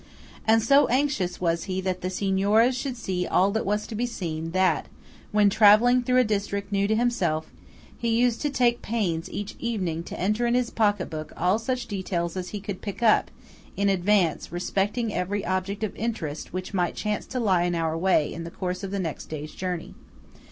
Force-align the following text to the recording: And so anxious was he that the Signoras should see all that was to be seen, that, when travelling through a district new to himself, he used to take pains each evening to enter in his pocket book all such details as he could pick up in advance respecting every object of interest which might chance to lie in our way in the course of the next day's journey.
And 0.47 0.63
so 0.63 0.87
anxious 0.87 1.39
was 1.39 1.65
he 1.65 1.79
that 1.81 2.01
the 2.01 2.09
Signoras 2.09 2.75
should 2.75 2.97
see 2.97 3.27
all 3.27 3.51
that 3.51 3.67
was 3.67 3.85
to 3.85 3.93
be 3.93 4.07
seen, 4.07 4.49
that, 4.49 4.87
when 5.31 5.47
travelling 5.47 6.01
through 6.01 6.17
a 6.17 6.23
district 6.23 6.71
new 6.71 6.87
to 6.87 6.95
himself, 6.95 7.51
he 7.99 8.07
used 8.19 8.41
to 8.41 8.49
take 8.49 8.81
pains 8.81 9.29
each 9.29 9.55
evening 9.59 10.01
to 10.05 10.19
enter 10.19 10.47
in 10.47 10.55
his 10.55 10.71
pocket 10.71 11.11
book 11.11 11.33
all 11.37 11.59
such 11.59 11.85
details 11.87 12.35
as 12.35 12.49
he 12.49 12.59
could 12.59 12.81
pick 12.81 13.03
up 13.03 13.29
in 13.77 13.89
advance 13.89 14.51
respecting 14.51 15.13
every 15.13 15.45
object 15.45 15.83
of 15.83 15.95
interest 15.95 16.51
which 16.51 16.73
might 16.73 16.95
chance 16.95 17.27
to 17.27 17.39
lie 17.39 17.61
in 17.61 17.75
our 17.75 17.95
way 17.95 18.33
in 18.33 18.43
the 18.43 18.49
course 18.49 18.83
of 18.83 18.89
the 18.89 18.97
next 18.97 19.25
day's 19.25 19.53
journey. 19.53 19.93